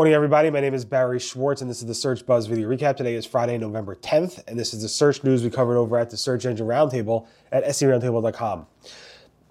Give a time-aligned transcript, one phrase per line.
[0.00, 0.48] Morning, everybody.
[0.48, 2.96] My name is Barry Schwartz, and this is the Search Buzz video recap.
[2.96, 6.08] Today is Friday, November 10th, and this is the search news we covered over at
[6.08, 8.66] the Search Engine Roundtable at seroundtable.com.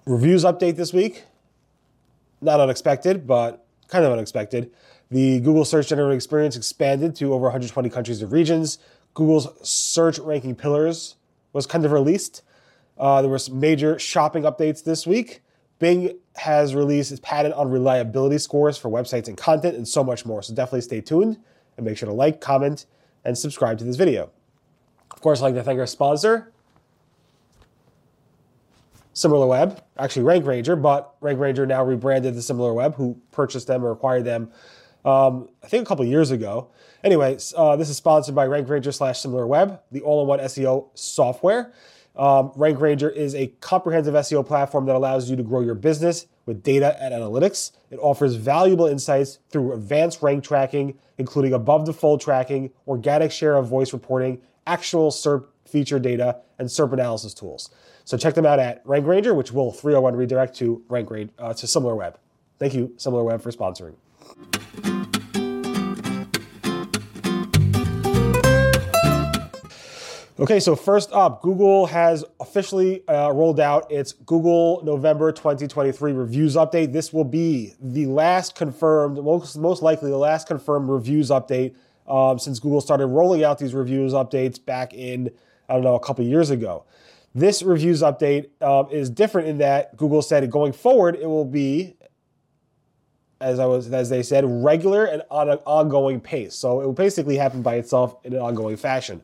[0.06, 1.22] Reviews update this week.
[2.40, 4.72] Not unexpected, but kind of unexpected.
[5.08, 8.80] The Google Search Generative Experience expanded to over 120 countries and regions.
[9.14, 11.14] Google's search ranking pillars
[11.52, 12.42] was kind of released.
[12.98, 15.42] Uh, there were some major shopping updates this week.
[15.80, 20.24] Bing has released its patent on reliability scores for websites and content and so much
[20.24, 20.42] more.
[20.42, 21.38] So definitely stay tuned
[21.76, 22.86] and make sure to like, comment,
[23.24, 24.30] and subscribe to this video.
[25.10, 26.52] Of course, I'd like to thank our sponsor,
[29.14, 33.90] SimilarWeb, actually Rank Ranger, but Rank Ranger now rebranded to SimilarWeb, who purchased them or
[33.90, 34.50] acquired them,
[35.04, 36.68] um, I think a couple years ago.
[37.02, 41.72] Anyway, uh, this is sponsored by Rank Ranger slash SimilarWeb, the all-in-one SEO software.
[42.16, 46.26] Um, Rank Ranger is a comprehensive SEO platform that allows you to grow your business
[46.46, 47.72] with data and analytics.
[47.90, 53.56] It offers valuable insights through advanced rank tracking, including above the fold tracking, organic share
[53.56, 57.70] of voice reporting, actual SERP feature data, and SERP analysis tools.
[58.04, 61.54] So check them out at Rank Ranger, which will 301 redirect to Rank Ranger, uh,
[61.54, 62.16] to SimilarWeb.
[62.58, 63.94] Thank you, SimilarWeb, for sponsoring.
[70.40, 76.56] Okay, so first up, Google has officially uh, rolled out its Google November 2023 reviews
[76.56, 76.94] update.
[76.94, 81.74] This will be the last confirmed, most, most likely the last confirmed reviews update
[82.08, 85.30] um, since Google started rolling out these reviews updates back in,
[85.68, 86.84] I don't know, a couple years ago.
[87.34, 91.96] This reviews update um, is different in that Google said going forward, it will be,
[93.40, 96.54] as I was, as they said, regular and on an ongoing pace.
[96.54, 99.22] So it will basically happen by itself in an ongoing fashion.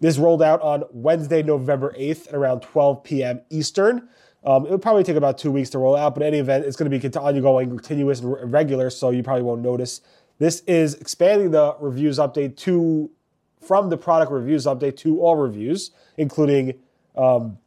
[0.00, 3.40] This rolled out on Wednesday, November 8th at around 12 p.m.
[3.50, 4.08] Eastern.
[4.44, 6.64] Um, it would probably take about two weeks to roll out, but in any event,
[6.64, 10.00] it's going to be ongoing, continuous, and regular, so you probably won't notice.
[10.38, 13.10] This is expanding the reviews update to
[13.60, 16.74] from the product reviews update to all reviews, including
[17.14, 17.58] um,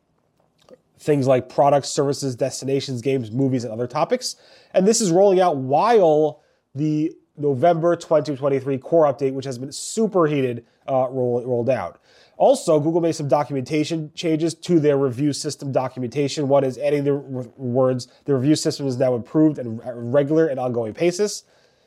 [1.04, 4.36] things like products, services, destinations, games, movies, and other topics.
[4.74, 6.42] And this is rolling out while
[6.74, 12.00] the November 2023 core update, which has been super heated, uh, roll, rolled out.
[12.38, 16.48] Also, Google made some documentation changes to their review system documentation.
[16.48, 19.82] One is adding the words, the review system is now improved and
[20.14, 21.44] regular and ongoing paces,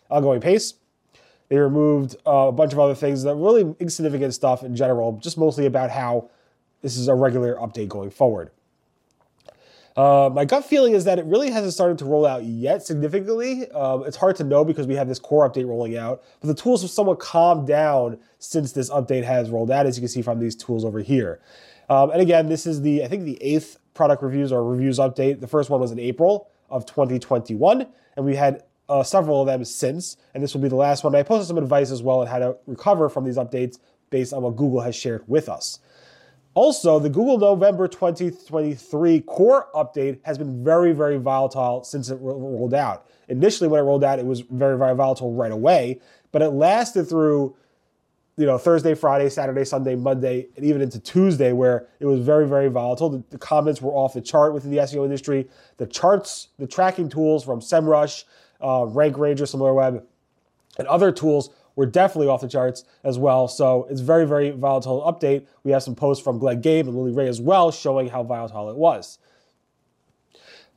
[0.09, 0.75] ongoing pace.
[1.49, 5.39] They removed uh, a bunch of other things that really insignificant stuff in general, just
[5.39, 6.31] mostly about how
[6.83, 8.51] this is a regular update going forward.
[9.97, 13.71] Uh, my gut feeling is that it really hasn't started to roll out yet significantly.
[13.71, 16.55] Um, it's hard to know because we have this core update rolling out, but the
[16.55, 20.21] tools have somewhat calmed down since this update has rolled out, as you can see
[20.21, 21.41] from these tools over here.
[21.89, 25.41] Um, and again, this is the, I think, the eighth product reviews or reviews update.
[25.41, 27.87] The first one was in April of 2021,
[28.17, 31.15] and we had uh, several of them since, and this will be the last one.
[31.15, 33.79] I posted some advice as well on how to recover from these updates
[34.11, 35.81] based on what Google has shared with us.
[36.57, 42.73] Also, the Google November 2023 core update has been very, very volatile since it rolled
[42.73, 43.07] out.
[43.29, 46.01] Initially, when it rolled out, it was very, very volatile right away,
[46.33, 47.55] but it lasted through
[48.39, 52.49] you know Thursday, Friday, Saturday, Sunday, Monday, and even into Tuesday, where it was very,
[52.49, 53.11] very volatile.
[53.11, 55.47] The, the comments were off the chart within the SEO industry.
[55.77, 58.25] The charts, the tracking tools from SEMrush,
[58.63, 60.03] uh, Rank Ranger, SimilarWeb,
[60.79, 63.47] and other tools were definitely off the charts as well.
[63.47, 65.47] So it's very, very volatile update.
[65.63, 68.71] We have some posts from Glenn Gabe and Lily Ray as well showing how volatile
[68.71, 69.19] it was.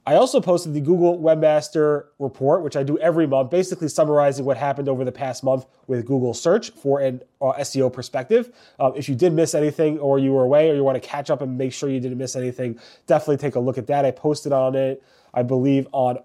[0.09, 4.57] I also posted the Google Webmaster Report, which I do every month, basically summarizing what
[4.57, 8.51] happened over the past month with Google Search for an uh, SEO perspective.
[8.79, 11.29] Um, if you did miss anything, or you were away, or you want to catch
[11.29, 14.03] up and make sure you didn't miss anything, definitely take a look at that.
[14.03, 16.17] I posted on it, I believe, on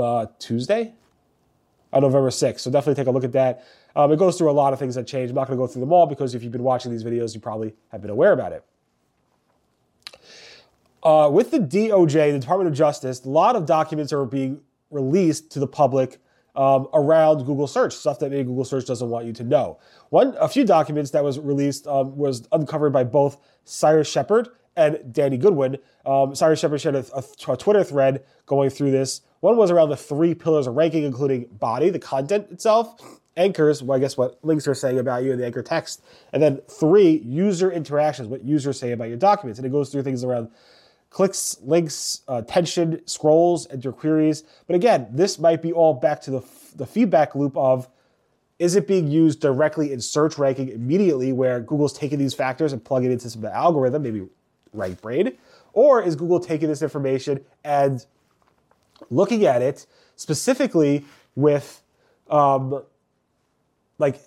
[0.00, 0.94] uh, Tuesday,
[1.92, 2.60] on November 6th.
[2.60, 3.62] So definitely take a look at that.
[3.96, 5.30] Um, it goes through a lot of things that change.
[5.30, 7.34] I'm not going to go through them all because if you've been watching these videos,
[7.34, 8.64] you probably have been aware about it.
[11.02, 14.60] Uh, with the DOJ, the Department of Justice, a lot of documents are being
[14.90, 16.18] released to the public
[16.56, 19.78] um, around Google Search, stuff that maybe Google Search doesn't want you to know.
[20.10, 25.12] One, a few documents that was released um, was uncovered by both Cyrus Shepard and
[25.12, 25.78] Danny Goodwin.
[26.04, 29.20] Um, Cyrus Shepard shared a, a, a Twitter thread going through this.
[29.40, 33.00] One was around the three pillars of ranking, including body, the content itself,
[33.38, 36.02] anchors, well, I guess what links are saying about you in the anchor text.
[36.32, 39.58] And then three, user interactions, what users say about your documents.
[39.58, 40.50] And it goes through things around
[41.10, 44.44] clicks, links, uh, tension, scrolls, enter queries.
[44.66, 46.42] But again, this might be all back to the,
[46.76, 47.88] the feedback loop of
[48.58, 52.84] is it being used directly in search ranking immediately where Google's taking these factors and
[52.84, 54.26] plugging it into some of the algorithm, maybe
[54.76, 55.36] RankBrain?
[55.72, 58.04] Or is Google taking this information and
[59.10, 59.86] looking at it
[60.16, 61.04] specifically
[61.36, 61.82] with
[62.28, 62.82] um,
[63.98, 64.20] like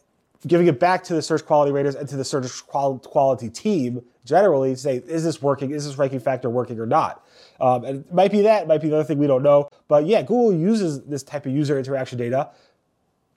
[0.48, 4.72] giving it back to the search quality raters and to the search quality team generally
[4.72, 5.72] to say, is this working?
[5.72, 7.26] Is this ranking factor working or not?
[7.60, 9.70] Um, and it might be that, it might be the other thing we don't know.
[9.88, 12.50] But yeah, Google uses this type of user interaction data.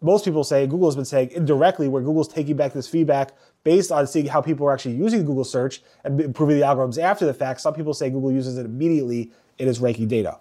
[0.00, 3.32] Most people say, Google has been saying indirectly, where Google's taking back this feedback
[3.64, 7.24] based on seeing how people are actually using Google search and improving the algorithms after
[7.24, 7.60] the fact.
[7.60, 10.38] Some people say Google uses it immediately in its ranking data.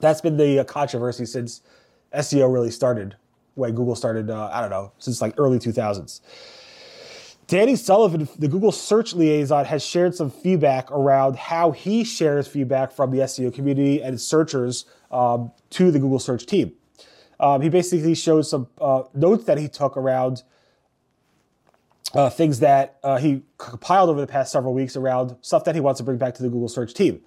[0.00, 1.62] That's been the controversy since
[2.12, 3.16] SEO really started
[3.60, 6.20] when Google started, uh, I don't know, since like early 2000s.
[7.46, 12.92] Danny Sullivan, the Google search liaison, has shared some feedback around how he shares feedback
[12.92, 16.72] from the SEO community and searchers um, to the Google search team.
[17.40, 20.42] Um, he basically showed some uh, notes that he took around
[22.14, 25.80] uh, things that uh, he compiled over the past several weeks around stuff that he
[25.80, 27.20] wants to bring back to the Google search team.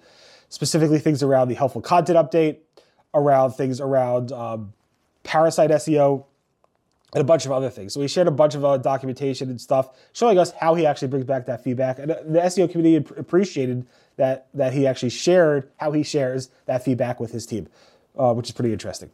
[0.48, 2.58] Specifically, things around the helpful content update,
[3.12, 4.72] around things around um,
[5.34, 6.24] parasite SEO,
[7.12, 7.92] and a bunch of other things.
[7.92, 11.08] So he shared a bunch of uh, documentation and stuff showing us how he actually
[11.08, 11.98] brings back that feedback.
[11.98, 13.84] And uh, the SEO community appreciated
[14.16, 17.66] that that he actually shared how he shares that feedback with his team,
[18.16, 19.10] uh, which is pretty interesting.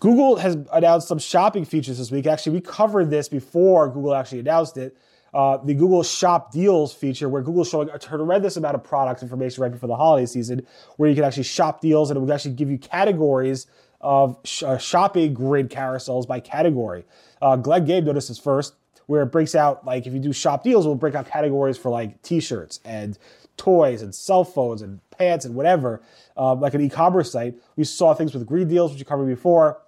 [0.00, 2.26] Google has announced some shopping features this week.
[2.26, 4.96] Actually, we covered this before Google actually announced it.
[5.34, 9.62] Uh, the Google Shop Deals feature, where Google's showing a tremendous amount of product information
[9.62, 10.66] right before the holiday season,
[10.96, 13.66] where you can actually shop deals and it will actually give you categories
[14.02, 17.04] of sh- uh, shopping grid carousels by category.
[17.40, 18.74] Uh, Glenn Gabe noticed this first,
[19.06, 21.78] where it breaks out, like if you do shop deals, it will break out categories
[21.78, 23.18] for like t shirts and
[23.56, 26.02] toys and cell phones and pants and whatever,
[26.36, 27.54] um, like an e commerce site.
[27.76, 29.80] We saw things with green deals, which you covered before.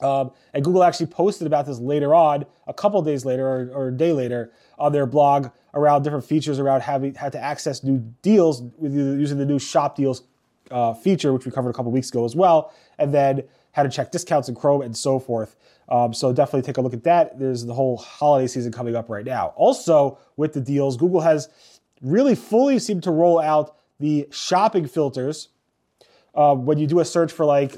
[0.00, 3.88] Um, and Google actually posted about this later on, a couple days later or, or,
[3.88, 7.98] a day later, on their blog around different features around having how to access new
[8.22, 10.22] deals with using the new shop deals
[10.70, 13.88] uh, feature, which we covered a couple weeks ago as well, and then how to
[13.88, 15.56] check discounts in Chrome and so forth.
[15.88, 17.38] Um, so definitely take a look at that.
[17.38, 19.54] There's the whole holiday season coming up right now.
[19.56, 21.48] Also, with the deals, Google has
[22.02, 25.48] really fully seemed to roll out the shopping filters.
[26.34, 27.76] Uh, when you do a search for like,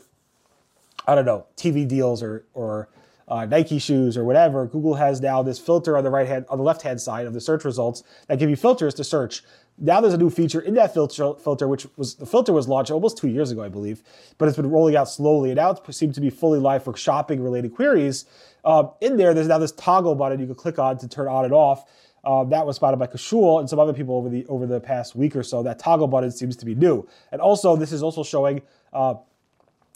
[1.07, 2.89] I don't know, TV deals or or
[3.31, 6.59] uh, Nike shoes or whatever, Google has now this filter on the right hand, on
[6.59, 9.43] the left hand side of the search results that give you filters to search.
[9.79, 12.91] Now there's a new feature in that filter, filter, which was the filter was launched
[12.91, 14.03] almost two years ago, I believe,
[14.37, 15.51] but it's been rolling out slowly.
[15.51, 18.27] And now it seems to be fully live for shopping related queries.
[18.65, 21.45] Um, in there, there's now this toggle button you can click on to turn on
[21.45, 21.87] and off.
[22.25, 25.17] Um, that was spotted by Khushal and some other people over the over the past
[25.17, 25.63] week or so.
[25.63, 28.61] That toggle button seems to be new, and also this is also showing
[28.93, 29.15] uh,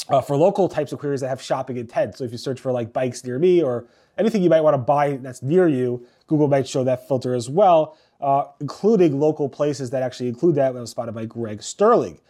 [0.08, 2.16] uh, for local types of queries that have shopping intent.
[2.16, 3.86] So if you search for like bikes near me or
[4.18, 7.48] anything you might want to buy that's near you, Google might show that filter as
[7.48, 10.72] well uh, including local places that actually include that.
[10.72, 12.20] That was spotted by Greg Sterling.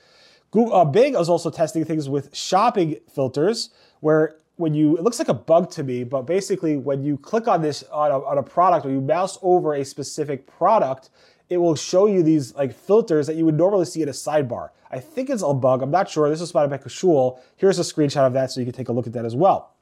[0.50, 5.18] Google, uh, Bing is also testing things with shopping filters, where when you, it looks
[5.18, 8.38] like a bug to me, but basically when you click on this on a, on
[8.38, 11.10] a product or you mouse over a specific product,
[11.48, 14.70] it will show you these like filters that you would normally see in a sidebar.
[14.90, 15.82] I think it's a bug.
[15.82, 16.28] I'm not sure.
[16.28, 17.40] This was spotted by Khushal.
[17.56, 19.72] Here's a screenshot of that so you can take a look at that as well.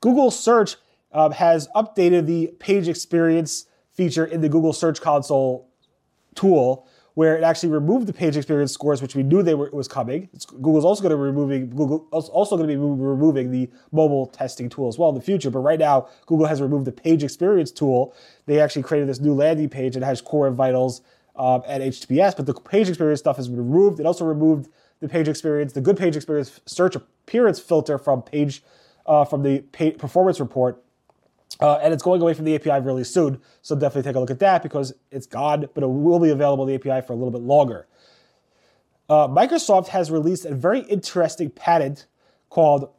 [0.00, 0.76] Google Search
[1.12, 5.68] um, has updated the page experience feature in the Google Search Console
[6.34, 9.88] tool where it actually removed the page experience scores, which we knew they were was
[9.88, 10.28] coming.
[10.32, 14.26] It's, Google's also going to be removing Google also going to be removing the mobile
[14.26, 15.50] testing tool as well in the future.
[15.50, 18.14] But right now, Google has removed the page experience tool.
[18.46, 21.02] They actually created this new landing page that has core vitals
[21.36, 24.00] um, and HTTPS, but the page experience stuff has been removed.
[24.00, 24.68] It also removed
[25.00, 28.62] the page experience, the good page experience search appearance filter from page
[29.06, 29.60] uh, from the
[29.98, 30.82] performance report
[31.60, 33.40] uh, and it's going away from the API really soon.
[33.62, 36.66] So definitely take a look at that because it's gone, but it will be available
[36.66, 37.86] in the API for a little bit longer.
[39.08, 42.06] Uh, Microsoft has released a very interesting patent
[42.48, 42.90] called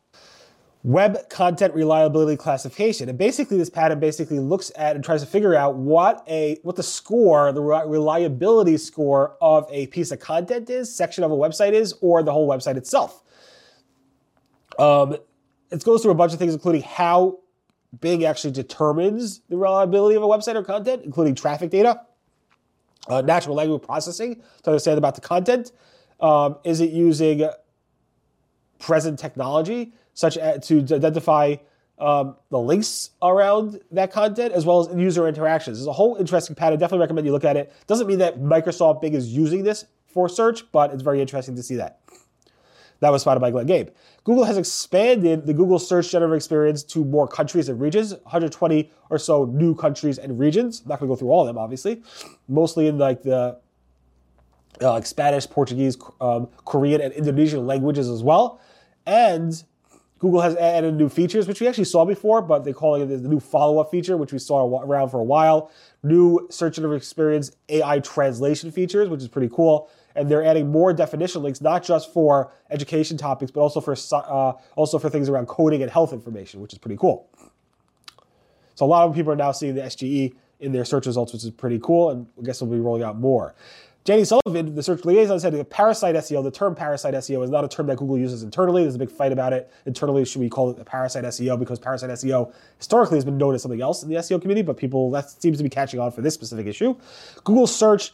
[0.83, 3.07] Web Content Reliability Classification.
[3.07, 6.75] And basically, this patent basically looks at and tries to figure out what a what
[6.75, 11.73] the score, the reliability score of a piece of content is, section of a website
[11.73, 13.23] is, or the whole website itself.
[14.79, 15.17] Um,
[15.69, 17.39] it goes through a bunch of things, including how
[17.99, 22.01] Bing actually determines the reliability of a website or content, including traffic data,
[23.07, 25.71] uh, natural language processing to understand about the content.
[26.19, 27.49] Um, is it using
[28.79, 31.55] present technology, such as to identify
[31.99, 35.77] um, the links around that content, as well as user interactions?
[35.77, 36.79] There's a whole interesting pattern.
[36.79, 37.73] Definitely recommend you look at it.
[37.87, 41.63] Doesn't mean that Microsoft Bing is using this for search, but it's very interesting to
[41.63, 41.99] see that.
[43.01, 43.89] That was spotted by Glenn Gabe.
[44.23, 49.17] Google has expanded the Google search generative experience to more countries and regions, 120 or
[49.17, 50.81] so new countries and regions.
[50.81, 52.03] I'm not going to go through all of them, obviously.
[52.47, 53.57] Mostly in like the
[54.81, 58.61] uh, like Spanish, Portuguese, um, Korean, and Indonesian languages as well.
[59.07, 59.61] And
[60.19, 63.27] Google has added new features, which we actually saw before, but they're calling it the
[63.27, 65.71] new follow-up feature, which we saw around for a while.
[66.03, 69.89] New search engine experience AI translation features, which is pretty cool.
[70.15, 74.53] And they're adding more definition links, not just for education topics, but also for uh,
[74.75, 77.29] also for things around coding and health information, which is pretty cool.
[78.75, 81.43] So a lot of people are now seeing the SGE in their search results, which
[81.43, 83.53] is pretty cool, and I guess we'll be rolling out more.
[84.03, 87.63] Danny Sullivan, the search liaison, said that parasite SEO, the term parasite SEO, is not
[87.63, 88.81] a term that Google uses internally.
[88.81, 89.71] There's a big fight about it.
[89.85, 91.59] Internally, should we call it a parasite SEO?
[91.59, 94.75] Because parasite SEO historically has been known as something else in the SEO community, but
[94.75, 96.95] people, that seems to be catching on for this specific issue.
[97.43, 98.13] Google search,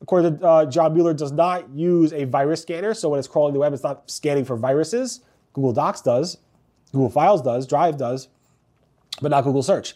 [0.00, 2.94] according to uh, John Mueller, does not use a virus scanner.
[2.94, 5.20] So when it's crawling the web, it's not scanning for viruses.
[5.52, 6.38] Google Docs does,
[6.92, 8.28] Google Files does, Drive does,
[9.20, 9.94] but not Google Search.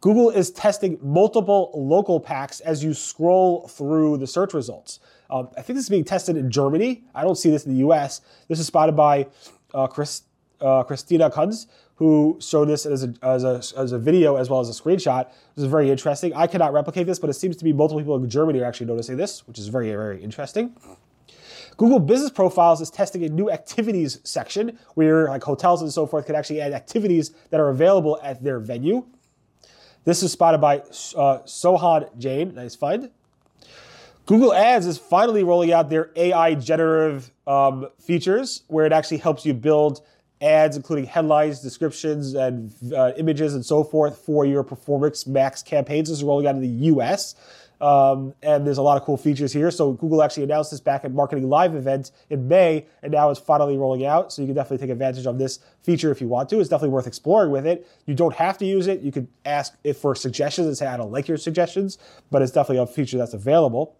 [0.00, 4.98] Google is testing multiple local packs as you scroll through the search results.
[5.30, 7.04] Um, I think this is being tested in Germany.
[7.14, 8.20] I don't see this in the US.
[8.48, 9.28] This is spotted by
[9.72, 10.22] uh, Chris,
[10.60, 11.66] uh, Christian Kunz,
[12.02, 15.28] who showed this as a, as, a, as a video as well as a screenshot.
[15.54, 16.34] This is very interesting.
[16.34, 18.86] I cannot replicate this, but it seems to be multiple people in Germany are actually
[18.86, 20.74] noticing this, which is very, very interesting.
[21.76, 26.26] Google Business Profiles is testing a new activities section where like hotels and so forth
[26.26, 29.06] can actually add activities that are available at their venue.
[30.04, 32.56] This is spotted by uh, Sohan Jain.
[32.56, 33.10] Nice find.
[34.26, 39.46] Google Ads is finally rolling out their AI generative um, features where it actually helps
[39.46, 40.02] you build
[40.42, 46.08] ads, including headlines, descriptions, and uh, images and so forth for your Performance Max campaigns.
[46.08, 47.34] This is rolling out in the US.
[47.82, 49.68] Um, and there's a lot of cool features here.
[49.72, 53.40] So Google actually announced this back at Marketing Live event in May, and now it's
[53.40, 54.32] finally rolling out.
[54.32, 56.60] So you can definitely take advantage of this feature if you want to.
[56.60, 57.88] It's definitely worth exploring with it.
[58.06, 59.00] You don't have to use it.
[59.00, 61.98] You could ask it for suggestions and say, I don't like your suggestions,
[62.30, 63.96] but it's definitely a feature that's available.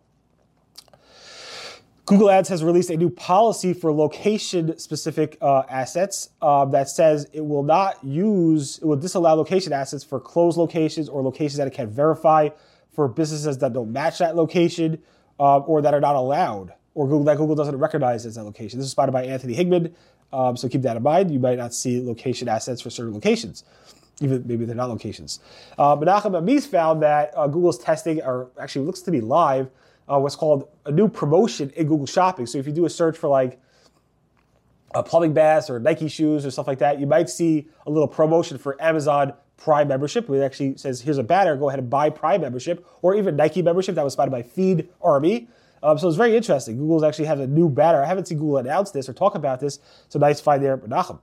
[2.05, 7.29] Google Ads has released a new policy for location specific uh, assets uh, that says
[7.33, 11.69] it will not use, it will disallow location assets for closed locations or locations that
[11.69, 12.49] it can't verify
[12.93, 15.01] for businesses that don't match that location
[15.39, 18.81] uh, or that are not allowed or Google, that Google doesn't recognize as that location.
[18.81, 19.95] This is spotted by Anthony Higman,
[20.33, 21.31] um, so keep that in mind.
[21.31, 23.65] You might not see location assets for certain locations,
[24.21, 25.39] even maybe they're not locations.
[25.79, 29.71] Uh, Menachem Amis found that uh, Google's testing, or actually looks to be live,
[30.09, 32.47] uh, what's called a new promotion in Google Shopping.
[32.47, 33.61] So if you do a search for like
[34.95, 38.09] a plumbing baths or Nike shoes or stuff like that, you might see a little
[38.09, 40.29] promotion for Amazon Prime membership.
[40.29, 43.63] It actually says, here's a banner, go ahead and buy Prime membership, or even Nike
[43.63, 45.49] membership that was spotted by Feed Army.
[45.83, 46.77] Um, so it's very interesting.
[46.77, 48.03] Google's actually has a new banner.
[48.03, 49.79] I haven't seen Google announce this or talk about this.
[50.09, 51.19] So nice find there, Menachem.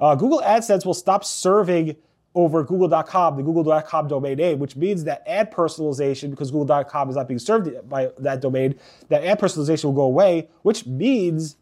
[0.00, 1.96] Uh, Google AdSense will stop serving
[2.34, 7.26] over google.com, the google.com domain name, which means that ad personalization, because google.com is not
[7.26, 8.74] being served by that domain,
[9.08, 11.56] that ad personalization will go away, which means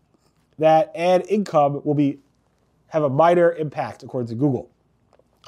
[0.59, 2.19] that ad income will be
[2.89, 4.71] have a minor impact according to Google.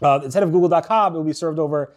[0.02, 1.92] Uh, instead of google.com, it will be served over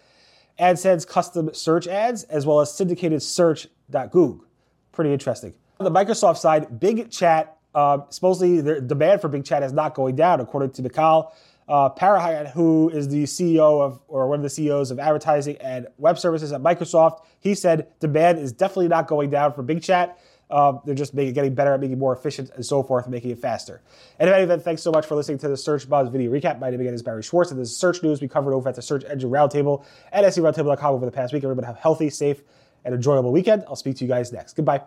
[0.60, 4.44] AdSense custom search ads as well as syndicated search.google.
[4.92, 5.53] Pretty interesting.
[5.80, 9.96] On the Microsoft side, Bing Chat, uh, supposedly the demand for Bing Chat is not
[9.96, 11.34] going down, according to Mikhail
[11.67, 16.20] uh, who is the CEO of, or one of the CEOs of advertising and web
[16.20, 17.22] services at Microsoft.
[17.39, 20.20] He said demand is definitely not going down for Bing Chat.
[20.50, 23.39] Uh, they're just making, getting better at making more efficient and so forth, making it
[23.39, 23.82] faster.
[24.20, 26.60] And in any event, thanks so much for listening to the Search Buzz video recap.
[26.60, 28.75] My name again is Barry Schwartz, and this is Search News we covered over at
[28.75, 31.43] the Search Engine Roundtable at SERoundtable.com over the past week.
[31.43, 32.43] Everybody have a healthy, safe,
[32.86, 33.63] and enjoyable weekend.
[33.67, 34.53] I'll speak to you guys next.
[34.53, 34.84] Goodbye.